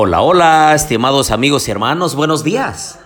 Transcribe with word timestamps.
Hola, 0.00 0.22
hola, 0.22 0.74
estimados 0.76 1.32
amigos 1.32 1.66
y 1.66 1.72
hermanos, 1.72 2.14
buenos 2.14 2.44
días. 2.44 3.00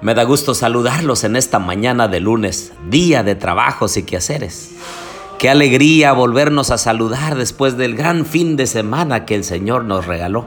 Me 0.00 0.12
da 0.12 0.24
gusto 0.24 0.56
saludarlos 0.56 1.22
en 1.22 1.36
esta 1.36 1.60
mañana 1.60 2.08
de 2.08 2.18
lunes, 2.18 2.72
día 2.90 3.22
de 3.22 3.36
trabajos 3.36 3.96
y 3.96 4.02
quehaceres. 4.02 4.72
Qué 5.38 5.48
alegría 5.48 6.12
volvernos 6.12 6.72
a 6.72 6.78
saludar 6.78 7.36
después 7.36 7.76
del 7.76 7.94
gran 7.94 8.26
fin 8.26 8.56
de 8.56 8.66
semana 8.66 9.24
que 9.24 9.36
el 9.36 9.44
Señor 9.44 9.84
nos 9.84 10.06
regaló. 10.06 10.46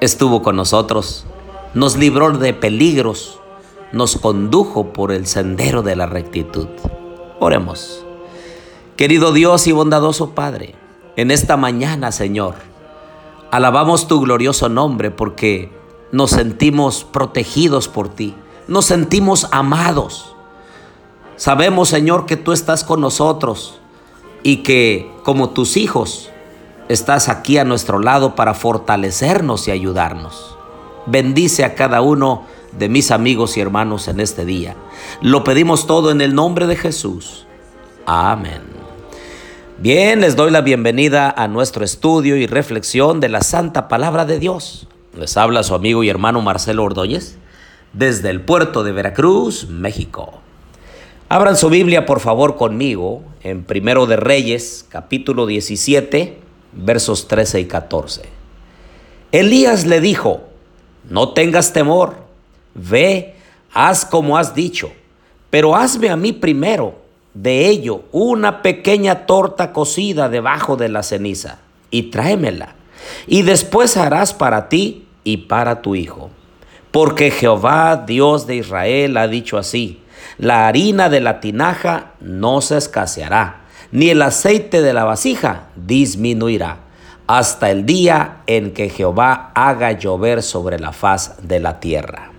Estuvo 0.00 0.42
con 0.42 0.56
nosotros, 0.56 1.26
nos 1.74 1.96
libró 1.96 2.36
de 2.36 2.52
peligros, 2.52 3.38
nos 3.92 4.16
condujo 4.16 4.92
por 4.92 5.12
el 5.12 5.28
sendero 5.28 5.82
de 5.82 5.94
la 5.94 6.06
rectitud. 6.06 6.66
Oremos. 7.38 8.04
Querido 8.96 9.32
Dios 9.32 9.68
y 9.68 9.70
bondadoso 9.70 10.30
Padre, 10.30 10.74
en 11.14 11.30
esta 11.30 11.56
mañana, 11.56 12.10
Señor, 12.10 12.56
alabamos 13.54 14.08
tu 14.08 14.20
glorioso 14.20 14.68
nombre 14.68 15.12
porque 15.12 15.70
nos 16.10 16.30
sentimos 16.30 17.04
protegidos 17.04 17.86
por 17.86 18.08
ti, 18.08 18.34
nos 18.66 18.84
sentimos 18.84 19.46
amados. 19.52 20.34
Sabemos, 21.36 21.88
Señor, 21.88 22.26
que 22.26 22.36
tú 22.36 22.50
estás 22.50 22.82
con 22.82 23.00
nosotros 23.00 23.78
y 24.42 24.64
que 24.64 25.08
como 25.22 25.50
tus 25.50 25.76
hijos 25.76 26.30
estás 26.88 27.28
aquí 27.28 27.56
a 27.56 27.64
nuestro 27.64 28.00
lado 28.00 28.34
para 28.34 28.54
fortalecernos 28.54 29.68
y 29.68 29.70
ayudarnos. 29.70 30.56
Bendice 31.06 31.64
a 31.64 31.76
cada 31.76 32.00
uno 32.00 32.42
de 32.72 32.88
mis 32.88 33.12
amigos 33.12 33.56
y 33.56 33.60
hermanos 33.60 34.08
en 34.08 34.18
este 34.18 34.44
día. 34.44 34.74
Lo 35.20 35.44
pedimos 35.44 35.86
todo 35.86 36.10
en 36.10 36.20
el 36.22 36.34
nombre 36.34 36.66
de 36.66 36.74
Jesús. 36.74 37.46
Amén. 38.04 38.73
Bien, 39.78 40.20
les 40.20 40.36
doy 40.36 40.52
la 40.52 40.60
bienvenida 40.60 41.34
a 41.36 41.48
nuestro 41.48 41.84
estudio 41.84 42.36
y 42.36 42.46
reflexión 42.46 43.18
de 43.18 43.28
la 43.28 43.40
Santa 43.40 43.88
Palabra 43.88 44.24
de 44.24 44.38
Dios. 44.38 44.86
Les 45.18 45.36
habla 45.36 45.64
su 45.64 45.74
amigo 45.74 46.04
y 46.04 46.08
hermano 46.08 46.40
Marcelo 46.42 46.84
Ordóñez 46.84 47.38
desde 47.92 48.30
el 48.30 48.40
puerto 48.40 48.84
de 48.84 48.92
Veracruz, 48.92 49.68
México. 49.68 50.38
Abran 51.28 51.56
su 51.56 51.70
Biblia 51.70 52.06
por 52.06 52.20
favor 52.20 52.56
conmigo 52.56 53.24
en 53.42 53.64
Primero 53.64 54.06
de 54.06 54.14
Reyes, 54.14 54.86
capítulo 54.88 55.44
17, 55.44 56.38
versos 56.72 57.26
13 57.26 57.60
y 57.60 57.64
14. 57.64 58.22
Elías 59.32 59.86
le 59.86 60.00
dijo, 60.00 60.44
no 61.10 61.30
tengas 61.30 61.72
temor, 61.72 62.14
ve, 62.74 63.34
haz 63.72 64.06
como 64.06 64.38
has 64.38 64.54
dicho, 64.54 64.92
pero 65.50 65.74
hazme 65.74 66.10
a 66.10 66.16
mí 66.16 66.32
primero 66.32 67.03
de 67.34 67.66
ello 67.68 68.04
una 68.12 68.62
pequeña 68.62 69.26
torta 69.26 69.72
cocida 69.72 70.28
debajo 70.28 70.76
de 70.76 70.88
la 70.88 71.02
ceniza 71.02 71.58
y 71.90 72.04
tráemela. 72.04 72.74
Y 73.26 73.42
después 73.42 73.96
harás 73.96 74.32
para 74.32 74.68
ti 74.68 75.06
y 75.24 75.38
para 75.38 75.82
tu 75.82 75.94
hijo. 75.94 76.30
Porque 76.90 77.30
Jehová, 77.30 78.04
Dios 78.06 78.46
de 78.46 78.56
Israel, 78.56 79.16
ha 79.16 79.26
dicho 79.26 79.58
así, 79.58 80.00
la 80.38 80.68
harina 80.68 81.08
de 81.08 81.20
la 81.20 81.40
tinaja 81.40 82.12
no 82.20 82.60
se 82.60 82.76
escaseará, 82.76 83.62
ni 83.90 84.10
el 84.10 84.22
aceite 84.22 84.80
de 84.80 84.92
la 84.92 85.04
vasija 85.04 85.68
disminuirá, 85.76 86.78
hasta 87.26 87.70
el 87.70 87.84
día 87.84 88.38
en 88.46 88.72
que 88.72 88.90
Jehová 88.90 89.50
haga 89.54 89.92
llover 89.92 90.42
sobre 90.42 90.78
la 90.78 90.92
faz 90.92 91.34
de 91.42 91.60
la 91.60 91.80
tierra. 91.80 92.30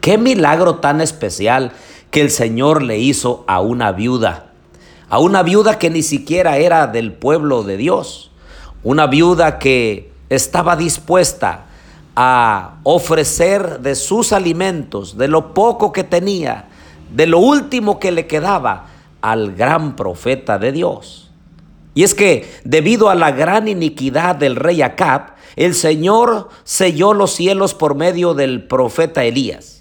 Qué 0.00 0.18
milagro 0.18 0.76
tan 0.76 1.00
especial 1.00 1.72
que 2.14 2.20
el 2.20 2.30
Señor 2.30 2.84
le 2.84 3.00
hizo 3.00 3.42
a 3.48 3.60
una 3.60 3.90
viuda, 3.90 4.52
a 5.08 5.18
una 5.18 5.42
viuda 5.42 5.80
que 5.80 5.90
ni 5.90 6.04
siquiera 6.04 6.58
era 6.58 6.86
del 6.86 7.12
pueblo 7.12 7.64
de 7.64 7.76
Dios, 7.76 8.30
una 8.84 9.08
viuda 9.08 9.58
que 9.58 10.12
estaba 10.28 10.76
dispuesta 10.76 11.64
a 12.14 12.76
ofrecer 12.84 13.80
de 13.80 13.96
sus 13.96 14.32
alimentos, 14.32 15.18
de 15.18 15.26
lo 15.26 15.54
poco 15.54 15.90
que 15.90 16.04
tenía, 16.04 16.66
de 17.12 17.26
lo 17.26 17.40
último 17.40 17.98
que 17.98 18.12
le 18.12 18.28
quedaba 18.28 18.86
al 19.20 19.56
gran 19.56 19.96
profeta 19.96 20.56
de 20.56 20.70
Dios. 20.70 21.32
Y 21.94 22.04
es 22.04 22.14
que 22.14 22.48
debido 22.62 23.10
a 23.10 23.16
la 23.16 23.32
gran 23.32 23.66
iniquidad 23.66 24.36
del 24.36 24.54
rey 24.54 24.82
Acab, 24.82 25.34
el 25.56 25.74
Señor 25.74 26.48
selló 26.62 27.12
los 27.12 27.32
cielos 27.32 27.74
por 27.74 27.96
medio 27.96 28.34
del 28.34 28.68
profeta 28.68 29.24
Elías 29.24 29.73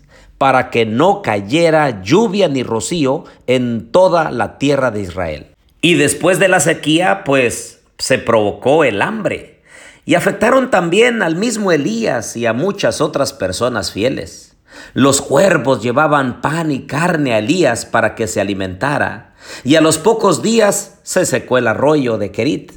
para 0.44 0.72
que 0.72 0.86
no 0.86 1.22
cayera 1.22 2.02
lluvia 2.04 2.50
ni 2.50 2.64
rocío 2.64 3.24
en 3.48 3.94
toda 3.94 4.30
la 4.30 4.58
tierra 4.58 4.92
de 4.92 5.00
Israel. 5.00 5.56
Y 5.80 5.94
después 5.94 6.38
de 6.38 6.50
la 6.50 6.60
sequía, 6.60 7.24
pues 7.24 7.80
se 7.98 8.18
provocó 8.18 8.84
el 8.84 9.02
hambre. 9.02 9.62
Y 10.04 10.16
afectaron 10.16 10.70
también 10.70 11.24
al 11.24 11.38
mismo 11.38 11.72
Elías 11.72 12.36
y 12.36 12.46
a 12.46 12.52
muchas 12.52 13.00
otras 13.00 13.32
personas 13.32 13.94
fieles. 13.94 14.58
Los 14.94 15.22
cuervos 15.22 15.82
llevaban 15.82 16.42
pan 16.42 16.72
y 16.72 16.88
carne 16.88 17.36
a 17.36 17.40
Elías 17.40 17.86
para 17.86 18.14
que 18.14 18.28
se 18.28 18.42
alimentara, 18.42 19.36
y 19.64 19.76
a 19.76 19.82
los 19.82 19.98
pocos 19.98 20.42
días 20.42 21.00
se 21.04 21.26
secó 21.26 21.58
el 21.58 21.70
arroyo 21.70 22.18
de 22.18 22.32
Kerit, 22.32 22.74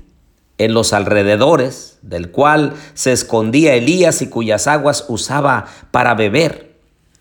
en 0.58 0.72
los 0.72 0.92
alrededores 0.92 1.98
del 2.02 2.30
cual 2.30 2.74
se 2.94 3.10
escondía 3.10 3.74
Elías 3.74 4.22
y 4.22 4.28
cuyas 4.28 4.68
aguas 4.68 5.06
usaba 5.08 5.66
para 5.90 6.14
beber. 6.14 6.65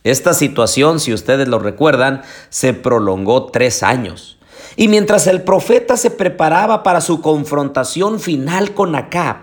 Esta 0.06 0.36
situación, 0.36 1.00
si 1.00 1.14
ustedes 1.14 1.48
lo 1.48 1.58
recuerdan, 1.58 2.22
se 2.50 2.76
prolongó 2.76 3.48
tres 3.48 3.82
años. 3.82 4.38
Y 4.76 4.88
mientras 4.88 5.26
el 5.26 5.42
profeta 5.42 5.98
se 5.98 6.12
preparaba 6.12 6.84
para 6.84 7.02
su 7.02 7.22
confrontación 7.22 8.20
final 8.20 8.76
con 8.76 8.96
Acab, 8.96 9.38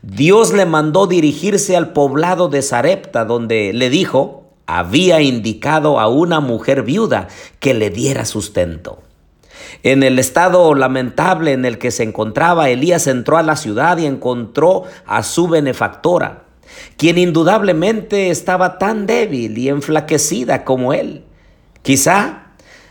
Dios 0.00 0.54
le 0.54 0.64
mandó 0.64 1.06
dirigirse 1.06 1.76
al 1.76 1.92
poblado 1.92 2.48
de 2.48 2.62
Sarepta, 2.62 3.26
donde 3.26 3.74
le 3.74 3.90
dijo, 3.90 4.44
había 4.64 5.20
indicado 5.20 6.00
a 6.00 6.08
una 6.08 6.40
mujer 6.40 6.82
viuda 6.82 7.28
que 7.60 7.74
le 7.74 7.90
diera 7.90 8.24
sustento. 8.24 9.02
En 9.82 10.02
el 10.02 10.18
estado 10.18 10.74
lamentable 10.74 11.52
en 11.52 11.66
el 11.66 11.76
que 11.76 11.90
se 11.90 12.04
encontraba, 12.04 12.70
Elías 12.70 13.06
entró 13.06 13.36
a 13.36 13.42
la 13.42 13.56
ciudad 13.56 13.98
y 13.98 14.06
encontró 14.06 14.84
a 15.04 15.22
su 15.22 15.46
benefactora, 15.46 16.45
quien 16.96 17.18
indudablemente 17.18 18.30
estaba 18.30 18.78
tan 18.78 19.06
débil 19.06 19.56
y 19.58 19.68
enflaquecida 19.68 20.64
como 20.64 20.92
él. 20.92 21.24
Quizá 21.82 22.46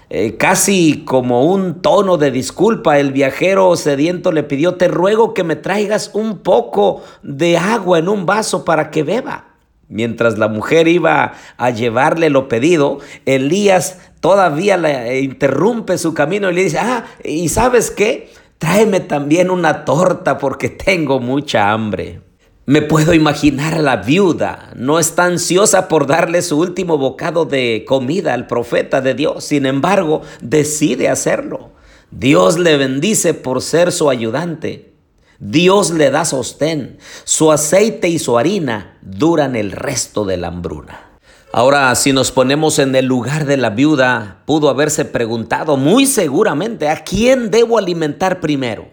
eh, 0.09 0.37
casi 0.37 1.03
como 1.03 1.45
un 1.45 1.81
tono 1.81 2.17
de 2.17 2.29
disculpa, 2.29 2.99
el 2.99 3.11
viajero 3.11 3.75
sediento 3.75 4.31
le 4.31 4.43
pidió, 4.43 4.75
te 4.75 4.87
ruego 4.87 5.33
que 5.33 5.43
me 5.43 5.55
traigas 5.55 6.11
un 6.13 6.39
poco 6.39 7.03
de 7.23 7.57
agua 7.57 7.99
en 7.99 8.09
un 8.09 8.25
vaso 8.25 8.63
para 8.63 8.91
que 8.91 9.03
beba. 9.03 9.55
Mientras 9.87 10.37
la 10.37 10.47
mujer 10.47 10.87
iba 10.87 11.33
a 11.57 11.69
llevarle 11.69 12.29
lo 12.29 12.47
pedido, 12.47 12.99
Elías 13.25 13.99
todavía 14.19 14.77
le 14.77 15.21
interrumpe 15.21 15.97
su 15.97 16.13
camino 16.13 16.49
y 16.49 16.53
le 16.53 16.63
dice, 16.63 16.79
ah, 16.79 17.05
¿y 17.23 17.49
sabes 17.49 17.91
qué? 17.91 18.31
Tráeme 18.57 18.99
también 18.99 19.49
una 19.51 19.85
torta 19.85 20.37
porque 20.37 20.69
tengo 20.69 21.19
mucha 21.19 21.71
hambre. 21.71 22.21
Me 22.67 22.81
puedo 22.81 23.13
imaginar 23.13 23.75
a 23.75 23.81
la 23.83 23.97
viuda, 23.97 24.71
no 24.75 24.97
está 24.97 25.25
ansiosa 25.25 25.87
por 25.87 26.07
darle 26.07 26.41
su 26.41 26.57
último 26.57 26.97
bocado 26.97 27.45
de 27.45 27.85
comida 27.87 28.33
al 28.33 28.47
profeta 28.47 29.01
de 29.01 29.13
Dios, 29.13 29.43
sin 29.43 29.67
embargo, 29.67 30.23
decide 30.41 31.07
hacerlo. 31.07 31.69
Dios 32.09 32.57
le 32.57 32.75
bendice 32.77 33.35
por 33.35 33.61
ser 33.61 33.91
su 33.91 34.09
ayudante. 34.09 34.93
Dios 35.37 35.91
le 35.91 36.09
da 36.09 36.25
sostén. 36.25 36.97
Su 37.23 37.51
aceite 37.51 38.09
y 38.09 38.17
su 38.17 38.35
harina 38.35 38.97
duran 39.03 39.55
el 39.55 39.71
resto 39.71 40.25
de 40.25 40.37
la 40.37 40.47
hambruna. 40.47 41.19
Ahora, 41.53 41.93
si 41.93 42.13
nos 42.13 42.31
ponemos 42.31 42.79
en 42.79 42.95
el 42.95 43.05
lugar 43.05 43.45
de 43.45 43.57
la 43.57 43.69
viuda, 43.69 44.41
pudo 44.45 44.69
haberse 44.69 45.05
preguntado 45.05 45.77
muy 45.77 46.07
seguramente, 46.07 46.89
¿a 46.89 47.03
quién 47.03 47.51
debo 47.51 47.77
alimentar 47.77 48.39
primero? 48.39 48.87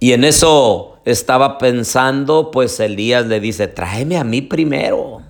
Y 0.00 0.12
en 0.12 0.24
eso 0.24 0.91
estaba 1.04 1.58
pensando, 1.58 2.50
pues 2.50 2.78
Elías 2.80 3.26
le 3.26 3.40
dice, 3.40 3.68
tráeme 3.68 4.18
a 4.18 4.24
mí 4.24 4.42
primero. 4.42 5.22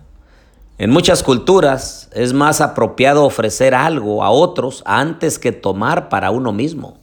En 0.78 0.90
muchas 0.90 1.22
culturas 1.22 2.08
es 2.12 2.32
más 2.32 2.60
apropiado 2.60 3.24
ofrecer 3.24 3.74
algo 3.74 4.24
a 4.24 4.30
otros 4.30 4.82
antes 4.84 5.38
que 5.38 5.52
tomar 5.52 6.08
para 6.08 6.30
uno 6.30 6.52
mismo. 6.52 6.98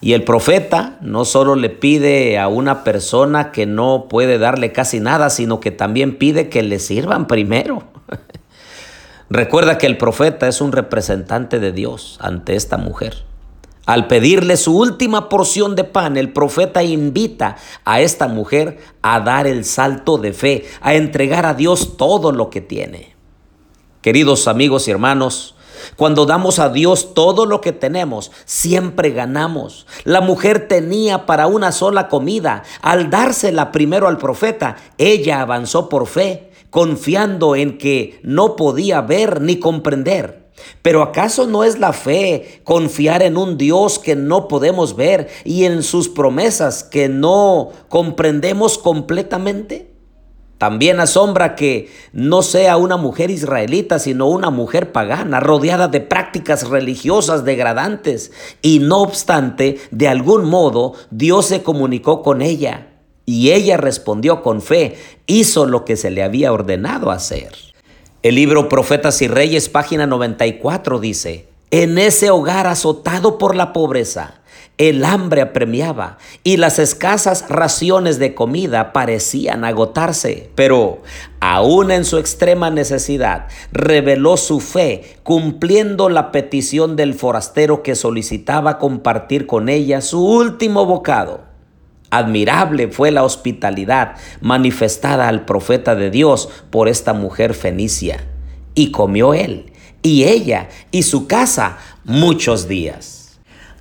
Y 0.00 0.12
el 0.12 0.24
profeta 0.24 0.98
no 1.00 1.24
solo 1.24 1.54
le 1.54 1.68
pide 1.68 2.38
a 2.38 2.48
una 2.48 2.84
persona 2.84 3.52
que 3.52 3.66
no 3.66 4.06
puede 4.08 4.38
darle 4.38 4.72
casi 4.72 5.00
nada, 5.00 5.30
sino 5.30 5.60
que 5.60 5.70
también 5.70 6.16
pide 6.16 6.48
que 6.48 6.62
le 6.62 6.78
sirvan 6.78 7.26
primero. 7.26 7.82
Recuerda 9.30 9.76
que 9.76 9.86
el 9.86 9.98
profeta 9.98 10.48
es 10.48 10.60
un 10.60 10.72
representante 10.72 11.58
de 11.60 11.72
Dios 11.72 12.18
ante 12.20 12.56
esta 12.56 12.78
mujer. 12.78 13.27
Al 13.88 14.06
pedirle 14.06 14.58
su 14.58 14.76
última 14.76 15.30
porción 15.30 15.74
de 15.74 15.82
pan, 15.82 16.18
el 16.18 16.30
profeta 16.30 16.82
invita 16.82 17.56
a 17.86 18.02
esta 18.02 18.28
mujer 18.28 18.76
a 19.00 19.20
dar 19.20 19.46
el 19.46 19.64
salto 19.64 20.18
de 20.18 20.34
fe, 20.34 20.66
a 20.82 20.92
entregar 20.92 21.46
a 21.46 21.54
Dios 21.54 21.96
todo 21.96 22.30
lo 22.30 22.50
que 22.50 22.60
tiene. 22.60 23.16
Queridos 24.02 24.46
amigos 24.46 24.86
y 24.86 24.90
hermanos, 24.90 25.54
cuando 25.96 26.26
damos 26.26 26.58
a 26.58 26.68
Dios 26.68 27.14
todo 27.14 27.46
lo 27.46 27.62
que 27.62 27.72
tenemos, 27.72 28.30
siempre 28.44 29.08
ganamos. 29.08 29.86
La 30.04 30.20
mujer 30.20 30.68
tenía 30.68 31.24
para 31.24 31.46
una 31.46 31.72
sola 31.72 32.08
comida. 32.08 32.64
Al 32.82 33.08
dársela 33.08 33.72
primero 33.72 34.06
al 34.06 34.18
profeta, 34.18 34.76
ella 34.98 35.40
avanzó 35.40 35.88
por 35.88 36.06
fe 36.06 36.50
confiando 36.68 37.56
en 37.56 37.78
que 37.78 38.20
no 38.22 38.54
podía 38.54 39.00
ver 39.00 39.40
ni 39.40 39.58
comprender. 39.58 40.47
Pero 40.82 41.02
¿acaso 41.02 41.46
no 41.46 41.64
es 41.64 41.78
la 41.78 41.92
fe 41.92 42.60
confiar 42.64 43.22
en 43.22 43.36
un 43.36 43.58
Dios 43.58 43.98
que 43.98 44.16
no 44.16 44.48
podemos 44.48 44.96
ver 44.96 45.28
y 45.44 45.64
en 45.64 45.82
sus 45.82 46.08
promesas 46.08 46.84
que 46.84 47.08
no 47.08 47.70
comprendemos 47.88 48.78
completamente? 48.78 49.88
También 50.58 50.98
asombra 50.98 51.54
que 51.54 51.88
no 52.12 52.42
sea 52.42 52.76
una 52.76 52.96
mujer 52.96 53.30
israelita, 53.30 54.00
sino 54.00 54.26
una 54.26 54.50
mujer 54.50 54.90
pagana, 54.90 55.38
rodeada 55.38 55.86
de 55.86 56.00
prácticas 56.00 56.68
religiosas 56.68 57.44
degradantes. 57.44 58.32
Y 58.60 58.80
no 58.80 59.02
obstante, 59.02 59.78
de 59.92 60.08
algún 60.08 60.44
modo, 60.44 60.94
Dios 61.12 61.46
se 61.46 61.62
comunicó 61.62 62.22
con 62.22 62.42
ella. 62.42 62.88
Y 63.24 63.52
ella 63.52 63.76
respondió 63.76 64.42
con 64.42 64.60
fe, 64.60 64.96
hizo 65.26 65.64
lo 65.64 65.84
que 65.84 65.96
se 65.96 66.10
le 66.10 66.24
había 66.24 66.52
ordenado 66.52 67.12
hacer. 67.12 67.67
El 68.20 68.34
libro 68.34 68.68
Profetas 68.68 69.22
y 69.22 69.28
Reyes, 69.28 69.68
página 69.68 70.04
94, 70.08 70.98
dice, 70.98 71.46
en 71.70 71.98
ese 71.98 72.30
hogar 72.30 72.66
azotado 72.66 73.38
por 73.38 73.54
la 73.54 73.72
pobreza, 73.72 74.40
el 74.76 75.04
hambre 75.04 75.40
apremiaba 75.40 76.18
y 76.42 76.56
las 76.56 76.80
escasas 76.80 77.48
raciones 77.48 78.18
de 78.18 78.34
comida 78.34 78.92
parecían 78.92 79.64
agotarse, 79.64 80.50
pero 80.56 81.00
aún 81.38 81.92
en 81.92 82.04
su 82.04 82.18
extrema 82.18 82.70
necesidad 82.70 83.46
reveló 83.70 84.36
su 84.36 84.58
fe, 84.58 85.18
cumpliendo 85.22 86.08
la 86.08 86.32
petición 86.32 86.96
del 86.96 87.14
forastero 87.14 87.84
que 87.84 87.94
solicitaba 87.94 88.80
compartir 88.80 89.46
con 89.46 89.68
ella 89.68 90.00
su 90.00 90.26
último 90.26 90.86
bocado. 90.86 91.47
Admirable 92.10 92.88
fue 92.88 93.10
la 93.10 93.22
hospitalidad 93.22 94.16
manifestada 94.40 95.28
al 95.28 95.44
profeta 95.44 95.94
de 95.94 96.10
Dios 96.10 96.48
por 96.70 96.88
esta 96.88 97.12
mujer 97.12 97.54
fenicia, 97.54 98.24
y 98.74 98.90
comió 98.90 99.34
él, 99.34 99.72
y 100.02 100.24
ella, 100.24 100.68
y 100.90 101.02
su 101.02 101.26
casa 101.26 101.78
muchos 102.04 102.68
días. 102.68 103.18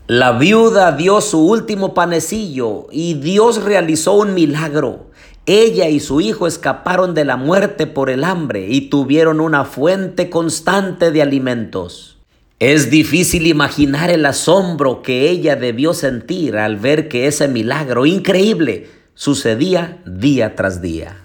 La 0.07 0.31
viuda 0.31 0.94
dio 0.94 1.19
su 1.19 1.45
último 1.45 1.94
panecillo 1.94 2.88
y 2.91 3.15
Dios 3.15 3.63
realizó 3.63 4.13
un 4.13 4.33
milagro. 4.33 5.07
Ella 5.45 5.89
y 5.89 6.00
su 6.00 6.21
hijo 6.21 6.47
escaparon 6.47 7.13
de 7.13 7.25
la 7.25 7.35
muerte 7.35 7.88
por 7.88 8.09
el 8.09 8.23
hambre 8.23 8.68
y 8.69 8.89
tuvieron 8.89 9.41
una 9.41 9.65
fuente 9.65 10.30
constante 10.30 11.12
de 11.12 11.21
alimentos. 11.21 12.17
Es 12.59 12.89
difícil 12.89 13.45
imaginar 13.45 14.09
el 14.09 14.25
asombro 14.25 15.04
que 15.04 15.30
ella 15.30 15.56
debió 15.56 15.94
sentir 15.94 16.57
al 16.57 16.77
ver 16.77 17.07
que 17.07 17.27
ese 17.27 17.48
milagro 17.48 18.07
increíble 18.07 18.89
sucedía 19.13 20.00
día 20.07 20.56
tras 20.56 20.81
día. 20.81 21.18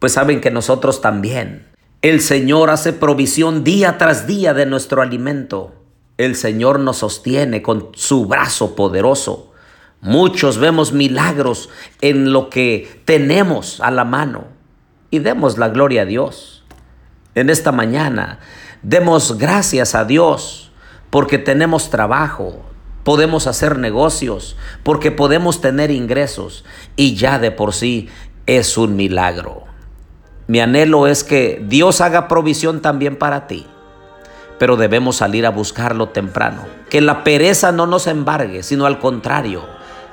Pues 0.00 0.14
saben 0.14 0.40
que 0.40 0.50
nosotros 0.50 1.00
también. 1.00 1.64
El 2.02 2.20
Señor 2.20 2.70
hace 2.70 2.92
provisión 2.92 3.62
día 3.62 3.98
tras 3.98 4.26
día 4.26 4.52
de 4.52 4.66
nuestro 4.66 5.00
alimento. 5.00 5.76
El 6.18 6.34
Señor 6.34 6.80
nos 6.80 6.98
sostiene 6.98 7.62
con 7.62 7.90
su 7.94 8.26
brazo 8.26 8.74
poderoso. 8.74 9.52
Muchos 10.00 10.58
vemos 10.58 10.92
milagros 10.92 11.70
en 12.00 12.32
lo 12.32 12.50
que 12.50 13.00
tenemos 13.04 13.80
a 13.80 13.92
la 13.92 14.04
mano 14.04 14.48
y 15.12 15.20
demos 15.20 15.56
la 15.56 15.68
gloria 15.68 16.02
a 16.02 16.04
Dios. 16.06 16.64
En 17.36 17.48
esta 17.48 17.70
mañana 17.70 18.40
demos 18.82 19.38
gracias 19.38 19.94
a 19.94 20.04
Dios 20.04 20.63
porque 21.14 21.38
tenemos 21.38 21.90
trabajo, 21.90 22.56
podemos 23.04 23.46
hacer 23.46 23.78
negocios, 23.78 24.56
porque 24.82 25.12
podemos 25.12 25.60
tener 25.60 25.92
ingresos 25.92 26.64
y 26.96 27.14
ya 27.14 27.38
de 27.38 27.52
por 27.52 27.72
sí 27.72 28.08
es 28.46 28.76
un 28.76 28.96
milagro. 28.96 29.62
Mi 30.48 30.58
anhelo 30.58 31.06
es 31.06 31.22
que 31.22 31.64
Dios 31.68 32.00
haga 32.00 32.26
provisión 32.26 32.82
también 32.82 33.14
para 33.14 33.46
ti 33.46 33.64
pero 34.58 34.76
debemos 34.76 35.16
salir 35.16 35.46
a 35.46 35.50
buscarlo 35.50 36.08
temprano. 36.08 36.64
Que 36.90 37.00
la 37.00 37.22
pereza 37.22 37.70
no 37.70 37.86
nos 37.86 38.08
embargue, 38.08 38.64
sino 38.64 38.86
al 38.86 38.98
contrario, 38.98 39.64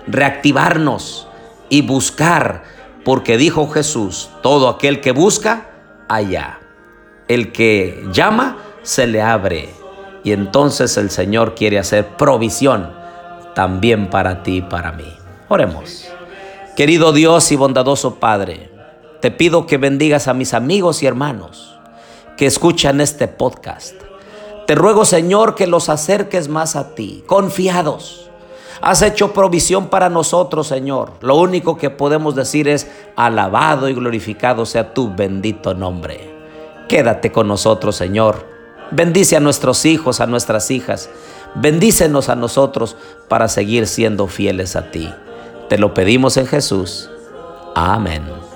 reactivarnos 0.05 1.27
y 1.69 1.81
buscar, 1.81 2.63
porque 3.03 3.37
dijo 3.37 3.69
Jesús, 3.69 4.29
todo 4.43 4.69
aquel 4.69 5.01
que 5.01 5.13
busca, 5.13 5.69
allá. 6.09 6.59
El 7.27 7.51
que 7.51 8.03
llama, 8.11 8.57
se 8.83 9.07
le 9.07 9.21
abre. 9.21 9.80
Y 10.23 10.31
entonces 10.31 10.97
el 10.97 11.09
Señor 11.09 11.55
quiere 11.55 11.79
hacer 11.79 12.15
provisión 12.17 12.91
también 13.55 14.09
para 14.09 14.43
ti 14.43 14.57
y 14.57 14.61
para 14.61 14.91
mí. 14.91 15.11
Oremos. 15.49 16.07
Querido 16.75 17.11
Dios 17.11 17.51
y 17.51 17.55
bondadoso 17.55 18.15
Padre, 18.15 18.71
te 19.19 19.31
pido 19.31 19.65
que 19.65 19.77
bendigas 19.77 20.27
a 20.27 20.33
mis 20.33 20.53
amigos 20.53 21.03
y 21.03 21.07
hermanos 21.07 21.77
que 22.37 22.45
escuchan 22.45 23.01
este 23.01 23.27
podcast 23.27 23.95
te 24.71 24.75
ruego, 24.75 25.03
Señor, 25.03 25.55
que 25.55 25.67
los 25.67 25.89
acerques 25.89 26.47
más 26.47 26.77
a 26.77 26.95
ti, 26.95 27.25
confiados. 27.27 28.29
Has 28.81 29.01
hecho 29.01 29.33
provisión 29.33 29.87
para 29.87 30.09
nosotros, 30.09 30.67
Señor. 30.67 31.11
Lo 31.19 31.35
único 31.35 31.77
que 31.77 31.89
podemos 31.89 32.35
decir 32.35 32.69
es, 32.69 32.89
alabado 33.17 33.89
y 33.89 33.93
glorificado 33.93 34.65
sea 34.65 34.93
tu 34.93 35.13
bendito 35.13 35.73
nombre. 35.73 36.33
Quédate 36.87 37.33
con 37.33 37.49
nosotros, 37.49 37.97
Señor. 37.97 38.50
Bendice 38.91 39.37
a 39.37 39.39
nuestros 39.39 39.85
hijos, 39.85 40.19
a 40.19 40.27
nuestras 40.27 40.69
hijas. 40.69 41.09
Bendícenos 41.55 42.29
a 42.29 42.35
nosotros 42.35 42.95
para 43.27 43.47
seguir 43.47 43.87
siendo 43.87 44.27
fieles 44.27 44.75
a 44.75 44.91
ti. 44.91 45.09
Te 45.69 45.77
lo 45.77 45.93
pedimos 45.93 46.37
en 46.37 46.47
Jesús. 46.47 47.09
Amén. 47.73 48.50